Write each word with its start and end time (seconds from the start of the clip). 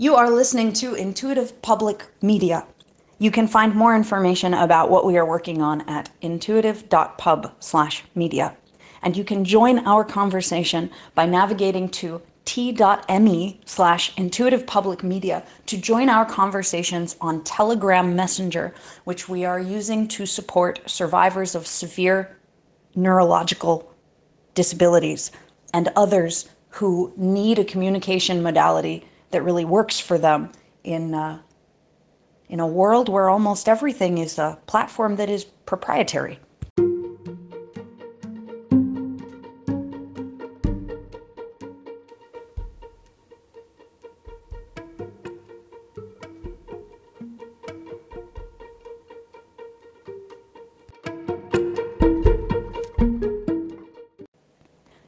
You 0.00 0.16
are 0.16 0.28
listening 0.30 0.72
to 0.80 0.94
Intuitive 0.94 1.60
Public 1.60 2.06
Media. 2.22 2.64
You 3.18 3.30
can 3.30 3.46
find 3.46 3.74
more 3.74 3.94
information 3.94 4.54
about 4.54 4.90
what 4.90 5.04
we 5.04 5.18
are 5.18 5.26
working 5.26 5.60
on 5.60 5.82
at 5.82 6.08
intuitive.pub/media. 6.22 8.56
And 9.02 9.14
you 9.14 9.24
can 9.24 9.44
join 9.44 9.86
our 9.86 10.02
conversation 10.02 10.88
by 11.14 11.26
navigating 11.26 11.90
to 12.00 12.22
t.me 12.46 13.60
slash 13.66 14.16
intuitive 14.16 14.66
public 14.66 15.02
media 15.02 15.42
to 15.66 15.76
join 15.76 16.08
our 16.08 16.24
conversations 16.24 17.16
on 17.20 17.44
Telegram 17.44 18.16
Messenger, 18.16 18.72
which 19.04 19.28
we 19.28 19.44
are 19.44 19.60
using 19.60 20.08
to 20.08 20.24
support 20.24 20.80
survivors 20.86 21.54
of 21.54 21.66
severe 21.66 22.38
neurological 22.94 23.92
disabilities 24.54 25.30
and 25.74 25.92
others 25.94 26.48
who 26.70 27.12
need 27.18 27.58
a 27.58 27.64
communication 27.64 28.42
modality 28.42 29.04
that 29.30 29.42
really 29.42 29.64
works 29.64 30.00
for 30.00 30.18
them 30.18 30.50
in 30.84 31.14
uh, 31.14 31.40
in 32.48 32.58
a 32.58 32.66
world 32.66 33.08
where 33.08 33.30
almost 33.30 33.68
everything 33.68 34.18
is 34.18 34.38
a 34.38 34.58
platform 34.66 35.16
that 35.16 35.30
is 35.30 35.44
proprietary. 35.44 36.40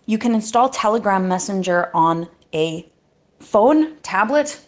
You 0.07 0.19
can 0.19 0.35
install 0.35 0.69
Telegram 0.69 1.27
Messenger 1.27 1.91
on 1.95 2.29
a 2.53 2.92
phone, 3.43 3.97
tablet, 4.03 4.61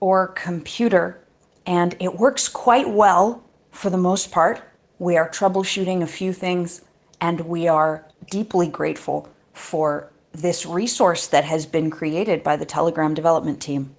or 0.00 0.28
computer, 0.28 1.24
and 1.66 1.94
it 2.00 2.18
works 2.18 2.48
quite 2.48 2.88
well 2.88 3.44
for 3.70 3.90
the 3.90 3.98
most 3.98 4.30
part. 4.30 4.62
We 4.98 5.16
are 5.16 5.28
troubleshooting 5.28 6.02
a 6.02 6.06
few 6.06 6.32
things, 6.32 6.82
and 7.20 7.40
we 7.40 7.68
are 7.68 8.06
deeply 8.30 8.68
grateful 8.68 9.28
for 9.52 10.10
this 10.32 10.66
resource 10.66 11.26
that 11.28 11.44
has 11.44 11.66
been 11.66 11.90
created 11.90 12.42
by 12.42 12.56
the 12.56 12.64
Telegram 12.64 13.14
development 13.14 13.60
team. 13.60 13.94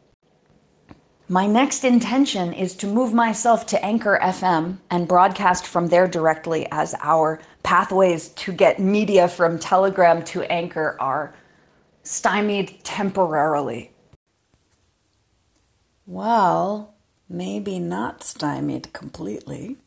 My 1.28 1.48
next 1.48 1.84
intention 1.84 2.54
is 2.54 2.76
to 2.76 2.88
move 2.88 3.14
myself 3.14 3.66
to 3.68 3.84
Anchor 3.84 4.20
FM 4.22 4.78
and 4.92 5.08
broadcast 5.08 5.66
from 5.66 5.88
there 5.88 6.08
directly 6.08 6.68
as 6.72 6.94
our 7.02 7.40
pathways 7.64 8.30
to 8.30 8.52
get 8.52 8.80
media 8.80 9.28
from 9.28 9.58
Telegram 9.58 10.24
to 10.26 10.44
Anchor 10.44 10.98
are 11.00 11.34
stymied 12.04 12.84
temporarily. 12.84 13.92
Well, 16.08 16.94
maybe 17.28 17.80
not 17.80 18.22
stymied 18.22 18.94
completely. 18.94 19.78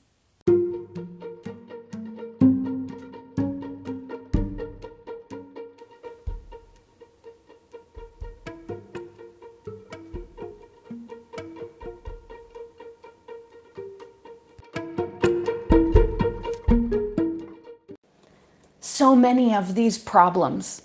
So 18.81 19.15
many 19.15 19.55
of 19.55 19.77
these 19.77 19.99
problems 19.99 20.83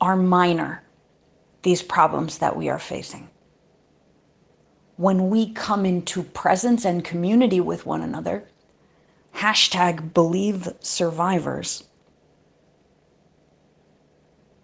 are 0.00 0.14
minor, 0.14 0.84
these 1.62 1.82
problems 1.82 2.38
that 2.38 2.56
we 2.56 2.68
are 2.68 2.78
facing 2.78 3.28
when 4.98 5.30
we 5.30 5.48
come 5.52 5.86
into 5.86 6.24
presence 6.24 6.84
and 6.84 7.04
community 7.04 7.60
with 7.60 7.86
one 7.86 8.02
another, 8.02 8.44
hashtag 9.36 10.12
believe 10.12 10.68
survivors, 10.80 11.84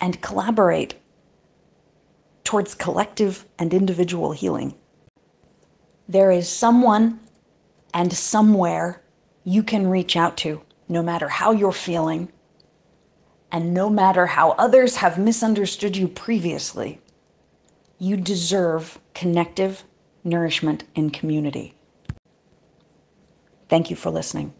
and 0.00 0.20
collaborate 0.20 0.96
towards 2.42 2.74
collective 2.74 3.46
and 3.60 3.72
individual 3.72 4.32
healing. 4.32 4.74
There 6.08 6.32
is 6.32 6.48
someone 6.48 7.20
and 7.94 8.12
somewhere 8.12 9.02
you 9.44 9.62
can 9.62 9.86
reach 9.86 10.16
out 10.16 10.36
to, 10.38 10.60
no 10.88 11.00
matter 11.00 11.28
how 11.28 11.52
you're 11.52 11.70
feeling, 11.70 12.28
and 13.52 13.72
no 13.72 13.88
matter 13.88 14.26
how 14.26 14.50
others 14.52 14.96
have 14.96 15.16
misunderstood 15.16 15.96
you 15.96 16.08
previously. 16.08 17.00
You 18.00 18.16
deserve 18.16 18.98
connective 19.14 19.84
nourishment, 20.24 20.84
and 20.96 21.12
community. 21.12 21.74
Thank 23.68 23.90
you 23.90 23.96
for 23.96 24.10
listening. 24.10 24.54